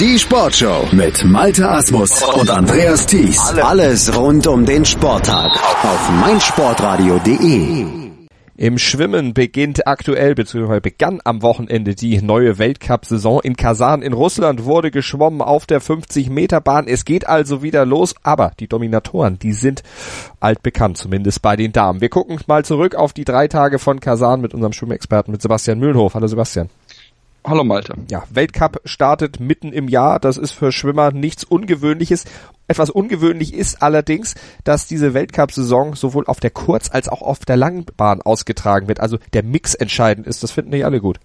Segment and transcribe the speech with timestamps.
[0.00, 3.38] Die Sportshow mit Malte Asmus und Andreas Thies.
[3.62, 5.52] Alles rund um den Sporttag
[5.84, 7.86] auf meinsportradio.de.
[8.56, 10.80] Im Schwimmen beginnt aktuell bzw.
[10.80, 16.28] begann am Wochenende die neue Weltcup-Saison in Kasan in Russland wurde geschwommen auf der 50
[16.28, 16.88] Meter Bahn.
[16.88, 19.84] Es geht also wieder los, aber die Dominatoren, die sind
[20.40, 22.00] altbekannt, zumindest bei den Damen.
[22.00, 25.78] Wir gucken mal zurück auf die drei Tage von Kasan mit unserem Schwimmexperten, mit Sebastian
[25.78, 26.14] Mühlenhof.
[26.14, 26.68] Hallo Sebastian.
[27.46, 27.94] Hallo Malte.
[28.10, 30.18] Ja, Weltcup startet mitten im Jahr.
[30.18, 32.24] Das ist für Schwimmer nichts Ungewöhnliches.
[32.68, 34.34] Etwas ungewöhnlich ist allerdings,
[34.64, 39.00] dass diese Weltcup-Saison sowohl auf der Kurz- als auch auf der Langbahn ausgetragen wird.
[39.00, 40.42] Also der Mix entscheidend ist.
[40.42, 41.18] Das finden nicht alle gut.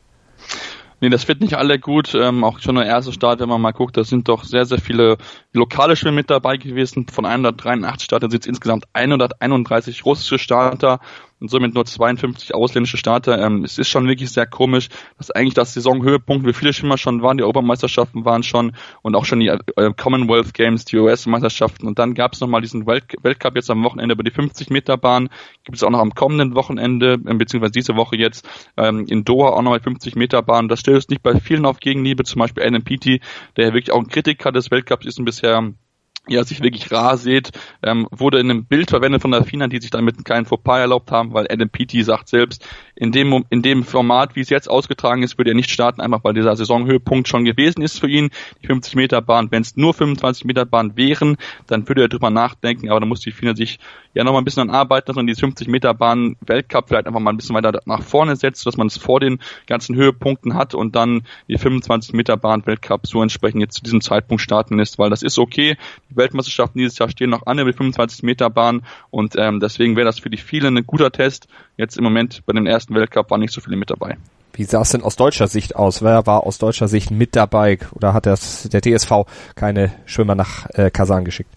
[0.99, 2.13] Nee, das wird nicht alle gut.
[2.13, 4.79] Ähm, auch schon der erste Start, wenn man mal guckt, da sind doch sehr, sehr
[4.79, 5.17] viele
[5.53, 7.07] lokale Schwimmer mit dabei gewesen.
[7.07, 10.99] Von 183 Startern sind es insgesamt 131 russische Starter
[11.39, 13.39] und somit nur 52 ausländische Starter.
[13.39, 17.21] Ähm, es ist schon wirklich sehr komisch, dass eigentlich das Saisonhöhepunkt, wie viele Schwimmer schon
[17.21, 21.99] waren, die Europameisterschaften waren schon und auch schon die äh, Commonwealth Games, die US-Meisterschaften und
[21.99, 25.29] dann gab es nochmal diesen Welt Weltcup jetzt am Wochenende über die 50 Meter Bahn,
[25.63, 29.49] gibt es auch noch am kommenden Wochenende, äh, beziehungsweise diese Woche jetzt ähm, in Doha
[29.49, 30.67] auch nochmal 50 Meter Bahn.
[30.67, 33.21] Das stößt nicht bei vielen auf Gegenliebe, zum Beispiel Adam Peaty,
[33.57, 35.73] der ja wirklich auch ein Kritiker des Weltcups ist und bisher
[36.29, 37.51] ja, sich wirklich rar seht,
[37.83, 41.11] ähm, wurde in einem Bild verwendet von der FINA, die sich damit keinen Fauxpas erlaubt
[41.11, 45.23] haben, weil Adam Peaty sagt selbst, in dem, in dem Format, wie es jetzt ausgetragen
[45.23, 48.29] ist, würde er nicht starten, einfach weil dieser Saisonhöhepunkt schon gewesen ist für ihn,
[48.61, 49.51] die 50 Meter Bahn.
[49.51, 53.21] Wenn es nur 25 Meter Bahn wären, dann würde er drüber nachdenken, aber da muss
[53.21, 53.79] die FINA sich
[54.13, 57.19] ja nochmal ein bisschen an arbeiten, dass man die 50 Meter Bahn Weltcup vielleicht einfach
[57.19, 60.75] mal ein bisschen weiter nach vorne setzt, dass man es vor den ganzen Höhepunkten hat
[60.75, 64.99] und dann die 25 Meter Bahn Weltcup so entsprechend jetzt zu diesem Zeitpunkt starten lässt,
[64.99, 65.77] weil das ist okay.
[66.09, 69.95] Die Weltmeisterschaften dieses Jahr stehen noch an über die 25 Meter Bahn und ähm, deswegen
[69.95, 71.47] wäre das für die vielen ein guter Test.
[71.77, 74.17] Jetzt im Moment bei den ersten Weltcup waren nicht so viele mit dabei.
[74.53, 76.03] Wie sah es denn aus deutscher Sicht aus?
[76.03, 79.25] Wer war aus deutscher Sicht mit dabei oder hat das, der DSV
[79.55, 81.49] keine Schwimmer nach äh, Kasan geschickt?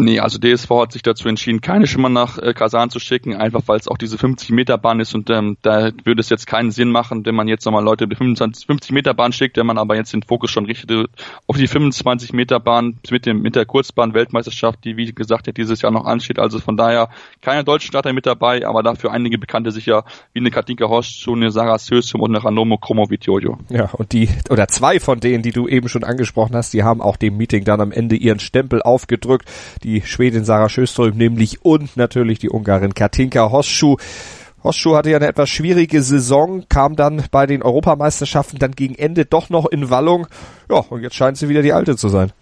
[0.00, 3.62] Nee, also DSV hat sich dazu entschieden, keine Schimmer nach äh, Kasan zu schicken, einfach
[3.66, 6.70] weil es auch diese 50 Meter Bahn ist und ähm, da würde es jetzt keinen
[6.70, 9.78] Sinn machen, wenn man jetzt nochmal Leute die 25, 50 Meter Bahn schickt, wenn man
[9.78, 11.10] aber jetzt den Fokus schon richtet
[11.46, 15.52] auf die 25 Meter Bahn mit dem mit der Kurzbahn Weltmeisterschaft, die wie gesagt ja
[15.52, 16.38] dieses Jahr noch ansteht.
[16.38, 17.10] Also von daher
[17.42, 21.50] keine deutschen Starter mit dabei, aber dafür einige Bekannte sicher wie eine Katinka Horst, eine
[21.50, 23.58] Sarah Sösum und eine Ranomo Kromovitjojo.
[23.68, 27.02] Ja, und die oder zwei von denen, die du eben schon angesprochen hast, die haben
[27.02, 29.48] auch dem Meeting dann am Ende ihren Stempel aufgedrückt
[29.82, 33.96] die Schwedin Sarah Sjöström nämlich und natürlich die Ungarin Katinka Hosschuh.
[34.62, 39.24] Hosschuh hatte ja eine etwas schwierige Saison, kam dann bei den Europameisterschaften dann gegen Ende
[39.24, 40.26] doch noch in Wallung.
[40.70, 42.32] Ja, und jetzt scheint sie wieder die Alte zu sein.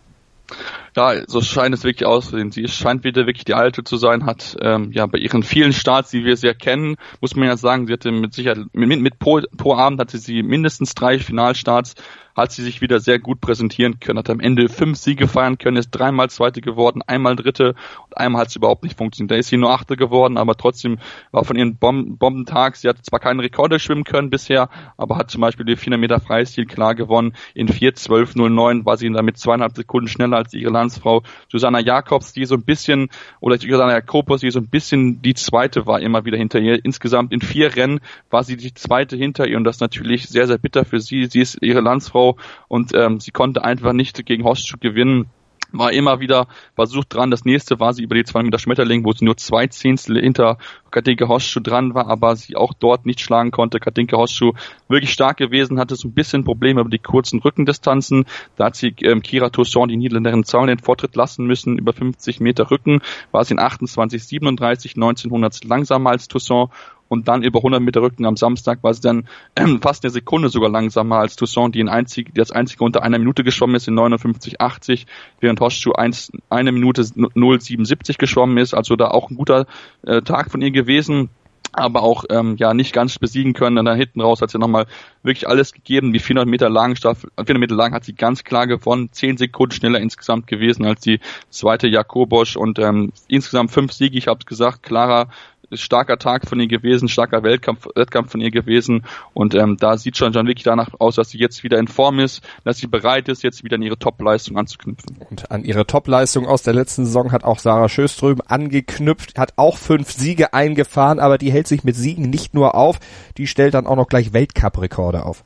[0.96, 2.50] Ja, so scheint es wirklich auszusehen.
[2.50, 6.10] Sie scheint wieder wirklich die Alte zu sein, hat ähm, ja bei ihren vielen Starts,
[6.10, 9.40] die wir sehr kennen, muss man ja sagen, sie hatte mit Sicherheit mit, mit pro,
[9.56, 11.94] pro Abend hatte sie mindestens drei Finalstarts
[12.38, 15.76] hat sie sich wieder sehr gut präsentieren können, hat am Ende fünf Siege feiern können,
[15.76, 17.74] ist dreimal Zweite geworden, einmal Dritte
[18.06, 19.32] und einmal hat es überhaupt nicht funktioniert.
[19.32, 20.98] Da ist sie nur Achte geworden, aber trotzdem
[21.32, 25.30] war von ihren Bom Bombentag, sie hat zwar keine Rekorde schwimmen können bisher, aber hat
[25.32, 27.34] zum Beispiel die 400 Meter Freistil klar gewonnen.
[27.54, 32.54] In 4.12.09 war sie damit zweieinhalb Sekunden schneller als ihre Landsfrau Susanna Jakobs, die so
[32.54, 33.08] ein bisschen,
[33.40, 36.84] oder Susanna Jakobus, die so ein bisschen die Zweite war immer wieder hinter ihr.
[36.84, 37.98] Insgesamt in vier Rennen
[38.30, 41.26] war sie die Zweite hinter ihr und das natürlich sehr, sehr bitter für sie.
[41.26, 42.27] Sie ist ihre Landsfrau
[42.68, 45.30] und ähm, sie konnte einfach nicht gegen Hostschuk gewinnen
[45.72, 47.30] war immer wieder versucht dran.
[47.30, 50.58] Das nächste war sie über die 2 Meter Schmetterling, wo sie nur zwei Zehntel hinter
[50.90, 53.78] Katinka Hosschuh dran war, aber sie auch dort nicht schlagen konnte.
[53.78, 54.52] Katinka Hosschuh
[54.88, 58.24] wirklich stark gewesen, hatte so ein bisschen Probleme über die kurzen Rückendistanzen.
[58.56, 61.78] Da hat sie ähm, Kira Toussaint, die Niederländerin Zaun, den Vortritt lassen müssen.
[61.78, 66.70] Über 50 Meter Rücken war sie in 28, 37, 1900 langsamer als Toussaint
[67.08, 70.48] und dann über 100 Meter Rücken am Samstag war sie dann ähm, fast eine Sekunde
[70.48, 73.88] sogar langsamer als Toussaint, die, in einzig, die als einzige unter einer Minute geschwommen ist
[73.88, 75.06] in 59,80,
[75.40, 79.66] während Horseshoe eins, eine Minute 0,77 geschwommen ist, also da auch ein guter
[80.02, 81.30] äh, Tag von ihr gewesen
[81.72, 83.78] aber auch ähm, ja nicht ganz besiegen können.
[83.78, 84.86] Und dann hinten raus hat sie nochmal
[85.22, 86.12] wirklich alles gegeben.
[86.12, 89.74] Die 400 Meter langen Staffel, 400 Meter lang hat sie ganz klar gewonnen, 10 Sekunden
[89.74, 94.46] schneller insgesamt gewesen als die zweite Jakobosch und ähm, insgesamt fünf Siege, ich habe es
[94.46, 95.28] gesagt, klarer
[95.72, 99.04] starker Tag von ihr gewesen, starker Weltkampf, Wettkampf von ihr gewesen
[99.34, 102.18] und ähm, da sieht schon schon wirklich danach aus, dass sie jetzt wieder in Form
[102.18, 105.18] ist, dass sie bereit ist, jetzt wieder an ihre Topleistung anzuknüpfen.
[105.30, 109.76] Und an ihre Topleistung aus der letzten Saison hat auch Sarah Schöström angeknüpft, hat auch
[109.76, 112.98] fünf Siege eingefahren, aber die hält sich mit Siegen nicht nur auf,
[113.36, 115.44] die stellt dann auch noch gleich Weltcup-Rekorde auf.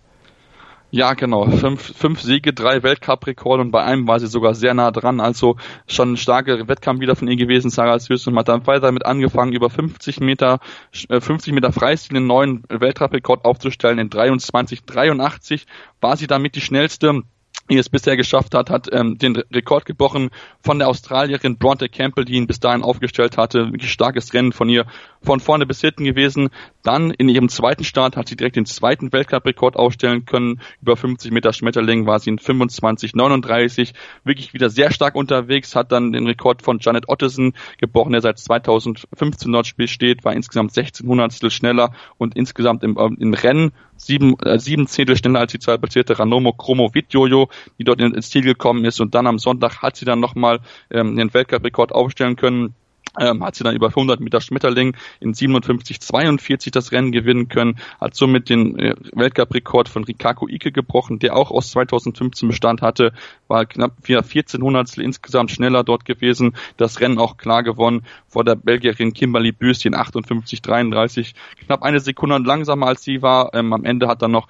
[0.95, 1.47] Ja, genau.
[1.47, 5.21] Fünf, fünf Siege, drei Weltcup-Rekorde und bei einem war sie sogar sehr nah dran.
[5.21, 5.57] Also
[5.87, 7.71] schon ein starker Wettkampf wieder von ihr gewesen.
[7.71, 10.61] Sarah und hat dann weiter damit angefangen, über 50 Meter,
[10.93, 13.99] 50 äh, Meter Freistil einen neuen Weltcup-Rekord aufzustellen.
[13.99, 15.67] In 23, 83
[16.03, 17.23] war sie damit die schnellste
[17.71, 20.31] die es bisher geschafft hat, hat ähm, den Rekord gebrochen
[20.63, 23.73] von der Australierin Bronte Campbell, die ihn bis dahin aufgestellt hatte.
[23.73, 24.85] Wirklich starkes Rennen von ihr,
[25.23, 26.51] von vorne bis hinten gewesen.
[26.83, 30.61] Dann in ihrem zweiten Start hat sie direkt den zweiten Weltcup-Rekord aufstellen können.
[30.81, 33.93] Über 50 Meter Schmetterling war sie in 25,39.
[34.25, 38.39] Wirklich wieder sehr stark unterwegs, hat dann den Rekord von Janet Ottesen gebrochen, der seit
[38.39, 43.73] 2015 dort steht, war insgesamt 16 Hundertstel schneller und insgesamt im, ähm, im Rennen
[44.05, 48.43] sieben, äh, sieben Zehntel schneller als die zweitplatzierte Ranomo Chromo Vitjojo, die dort ins Ziel
[48.43, 49.01] gekommen ist.
[49.01, 50.61] Und dann am Sonntag hat sie dann nochmal
[50.91, 52.75] ähm, den Weltcup-Rekord aufstellen können
[53.19, 58.15] ähm, hat sie dann über 100 Meter Schmetterling in 57,42 das Rennen gewinnen können, hat
[58.15, 63.13] somit den äh, Weltcup-Rekord von Rikako Ike gebrochen, der auch aus 2015 Bestand hatte,
[63.49, 68.55] war knapp 14 Hundertstel insgesamt schneller dort gewesen, das Rennen auch klar gewonnen vor der
[68.55, 71.35] Belgierin Kimberly Büst in 58,33,
[71.67, 73.51] knapp eine Sekunde langsamer als sie war.
[73.55, 74.49] Ähm, am Ende hat dann noch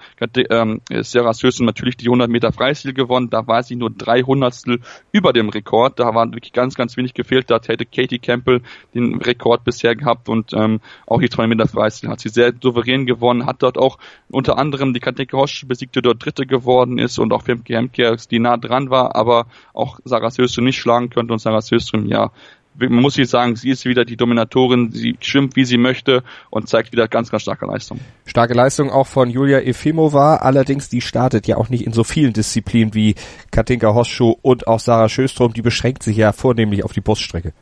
[0.50, 4.80] ähm, Sarah Sösen natürlich die 100 Meter Freistil gewonnen, da war sie nur drei Hundertstel
[5.10, 8.62] über dem Rekord, da waren wirklich ganz, ganz wenig gefehlt, da hätte Katie Campbell Staffel
[8.94, 13.06] den Rekord bisher gehabt und ähm, auch die 2 Meter Freistil hat sie sehr souverän
[13.06, 13.98] gewonnen, hat dort auch
[14.30, 18.16] unter anderem die Kateke Hosch besiegt, die dort Dritte geworden ist und auch Femke Hemke,
[18.30, 22.30] die nah dran war, aber auch Sarah Söström nicht schlagen könnte und Sarah Söström ja
[22.78, 26.68] man muss sie sagen, sie ist wieder die Dominatorin, sie schwimmt wie sie möchte und
[26.68, 28.00] zeigt wieder ganz, ganz starke Leistung.
[28.24, 32.32] Starke Leistung auch von Julia Efimova, allerdings die startet ja auch nicht in so vielen
[32.32, 33.14] Disziplinen wie
[33.50, 37.52] Katinka Hosschuh und auch Sarah Schöstrom, die beschränkt sich ja vornehmlich auf die Bruststrecke.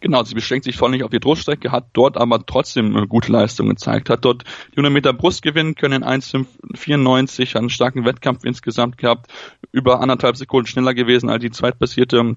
[0.00, 3.32] Genau, sie beschränkt sich voll nicht auf die Bruststrecke, hat dort aber trotzdem eine gute
[3.32, 8.04] Leistung gezeigt, hat dort die 100 Meter Brust gewinnen können in 1,94, hat einen starken
[8.04, 9.26] Wettkampf insgesamt gehabt,
[9.72, 12.36] über anderthalb Sekunden schneller gewesen als die zweitpassierte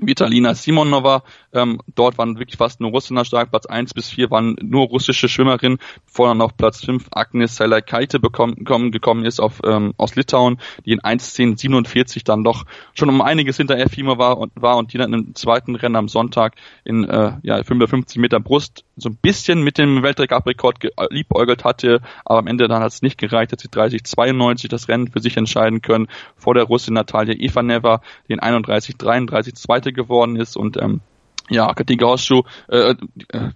[0.00, 1.22] Vitalina Simonova,
[1.52, 5.28] ähm, dort waren wirklich fast nur Russinnen stark, Platz 1 bis 4 waren nur russische
[5.28, 5.78] Schwimmerinnen,
[6.16, 11.00] dann auf Platz 5 Agnes Selakaite bekommen, gekommen ist auf, ähm, aus Litauen, die in
[11.00, 12.64] 1.10.47 dann doch
[12.94, 16.08] schon um einiges hinter Efima war und, war und die dann im zweiten Rennen am
[16.08, 16.54] Sonntag
[16.84, 20.78] in äh, ja, 55 Meter Brust so ein bisschen mit dem Weltrekordrekord
[21.10, 25.08] liebäugelt hatte, aber am Ende dann hat es nicht gereicht, hat sie 30-92 das Rennen
[25.08, 30.56] für sich entscheiden können, vor der Russin Natalia Ivaneva, die in 31-33 zweite geworden ist
[30.56, 31.00] und ähm,
[31.50, 32.96] ja, Katinka Hosschuh, äh, äh,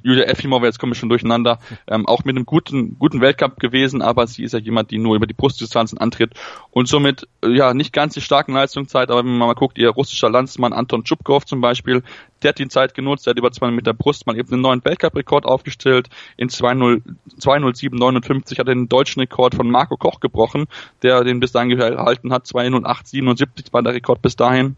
[0.03, 4.03] Julia Efimova, jetzt kommen wir schon durcheinander, ähm, auch mit einem guten, guten Weltcup gewesen,
[4.03, 6.33] aber sie ist ja jemand, die nur über die Brustdistanzen antritt
[6.71, 9.79] und somit, äh, ja, nicht ganz die starken Leistungen zeigt, aber wenn man mal guckt,
[9.79, 12.03] ihr russischer Landsmann Anton Tschupkov zum Beispiel,
[12.43, 14.85] der hat die Zeit genutzt, der hat über 200 Meter Brust mal eben einen neuen
[14.85, 20.67] Weltcup-Rekord aufgestellt, in 207,59 hat er den deutschen Rekord von Marco Koch gebrochen,
[21.03, 24.77] der den bis dahin gehalten hat, 208,77 war der Rekord bis dahin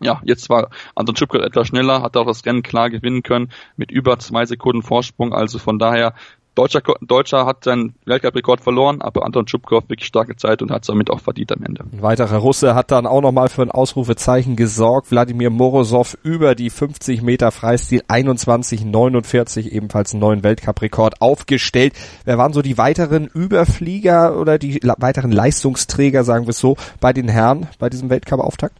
[0.00, 3.90] ja, jetzt war Anton Schipkot etwas schneller, hat auch das Rennen klar gewinnen können mit
[3.90, 5.32] über zwei Sekunden Vorsprung.
[5.32, 6.14] Also von daher,
[6.56, 10.88] Deutscher, Deutscher hat seinen Weltcup-Rekord verloren, aber Anton Schubkow wirklich starke Zeit und hat es
[10.88, 11.84] damit auch verdient am Ende.
[11.92, 15.10] Ein weiterer Russe hat dann auch nochmal für ein Ausrufezeichen gesorgt.
[15.10, 21.94] Wladimir Morozov über die 50 Meter Freistil 21,49 ebenfalls einen neuen Weltcup-Rekord aufgestellt.
[22.24, 27.12] Wer waren so die weiteren Überflieger oder die weiteren Leistungsträger, sagen wir es so, bei
[27.12, 28.74] den Herren bei diesem Weltcup-Auftakt?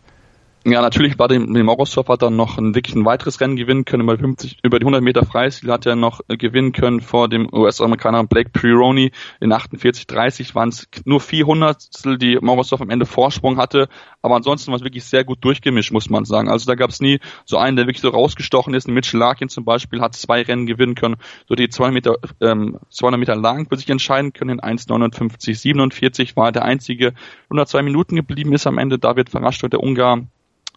[0.66, 3.86] Ja, natürlich war dem, dem Morosov hat dann noch ein, wirklich ein weiteres Rennen gewinnen
[3.86, 4.02] können.
[4.02, 7.48] Über, 50, über die 100 Meter Freistil hat er noch äh, gewinnen können vor dem
[7.50, 9.10] US-Amerikaner Blake Pironi.
[9.40, 11.88] In 48,30 waren es nur 400,
[12.20, 13.88] die Morosov am Ende Vorsprung hatte.
[14.20, 16.50] Aber ansonsten war es wirklich sehr gut durchgemischt, muss man sagen.
[16.50, 18.86] Also da gab es nie so einen, der wirklich so rausgestochen ist.
[18.86, 21.16] Mitchell Larkin zum Beispiel hat zwei Rennen gewinnen können,
[21.48, 24.58] so die 200 Meter, ähm, 200 Meter lang für sich entscheiden können.
[24.58, 28.98] In 1,59,47 war er der einzige, 102 Minuten geblieben ist am Ende.
[28.98, 30.26] David Verrascht, der Ungar,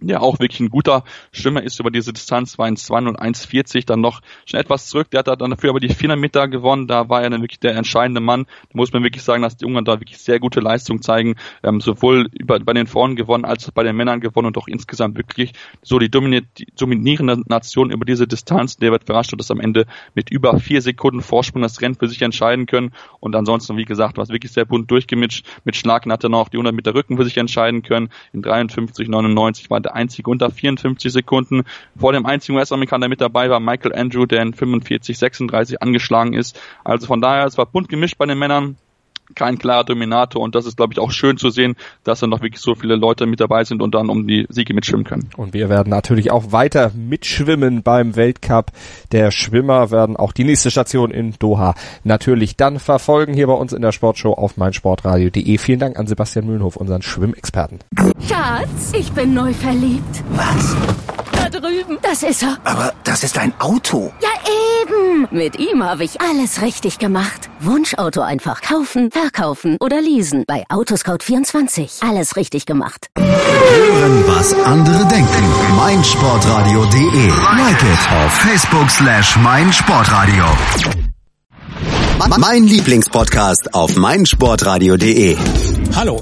[0.07, 4.21] der auch wirklich ein guter Schwimmer ist über diese Distanz, war in 201,40 dann noch
[4.45, 5.09] schon etwas zurück.
[5.11, 6.87] Der hat dann dafür aber die 400 Meter gewonnen.
[6.87, 8.45] Da war er dann wirklich der entscheidende Mann.
[8.45, 11.35] Da muss man wirklich sagen, dass die Ungarn da wirklich sehr gute Leistung zeigen.
[11.63, 14.67] Ähm, sowohl über, bei den Frauen gewonnen als auch bei den Männern gewonnen und auch
[14.67, 18.77] insgesamt wirklich so die, die dominierende Nation über diese Distanz.
[18.77, 22.07] Der wird verrascht und das am Ende mit über vier Sekunden Vorsprung das Rennen für
[22.07, 22.91] sich entscheiden können.
[23.19, 25.45] Und ansonsten, wie gesagt, war es wirklich sehr bunt durchgemischt.
[25.63, 28.09] Mit Schlagen hat er noch die 100 Meter Rücken für sich entscheiden können.
[28.33, 31.63] In 53,99 war der einzige unter 54 Sekunden.
[31.97, 36.59] Vor dem einzigen US-Amerikaner, mit dabei war, Michael Andrew, der in 45, 36 angeschlagen ist.
[36.83, 38.77] Also von daher, es war bunt gemischt bei den Männern
[39.35, 42.41] kein klarer Dominator und das ist, glaube ich, auch schön zu sehen, dass da noch
[42.41, 45.29] wirklich so viele Leute mit dabei sind und dann um die Siege mitschwimmen können.
[45.37, 48.71] Und wir werden natürlich auch weiter mitschwimmen beim Weltcup
[49.11, 53.73] der Schwimmer, werden auch die nächste Station in Doha natürlich dann verfolgen hier bei uns
[53.73, 55.57] in der Sportshow auf meinsportradio.de.
[55.57, 57.79] Vielen Dank an Sebastian Mühlenhof, unseren Schwimmexperten.
[58.27, 60.23] Schatz, ich bin neu verliebt.
[60.31, 60.75] Was?
[61.59, 61.97] drüben.
[62.01, 62.57] Das ist er.
[62.63, 64.11] Aber das ist ein Auto.
[64.21, 64.29] Ja,
[64.81, 65.27] eben.
[65.31, 67.49] Mit ihm habe ich alles richtig gemacht.
[67.59, 70.43] Wunschauto einfach kaufen, verkaufen oder leasen.
[70.47, 72.07] Bei Autoscout24.
[72.07, 73.07] Alles richtig gemacht.
[73.17, 75.43] Hören, was andere denken.
[75.77, 77.27] meinsportradio.de.
[77.27, 80.43] Like it auf Facebook slash meinsportradio.
[82.39, 85.37] Mein Lieblingspodcast auf meinsportradio.de.
[85.95, 86.21] Hallo.